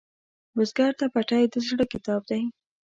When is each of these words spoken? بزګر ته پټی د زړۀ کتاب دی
بزګر 0.55 0.91
ته 0.99 1.05
پټی 1.13 1.43
د 1.53 1.55
زړۀ 1.67 1.85
کتاب 1.93 2.21
دی 2.29 2.41